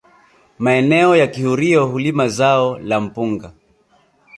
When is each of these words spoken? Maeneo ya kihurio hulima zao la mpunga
Maeneo 0.57 1.15
ya 1.15 1.27
kihurio 1.27 1.85
hulima 1.85 2.27
zao 2.27 2.79
la 2.79 2.99
mpunga 3.01 3.53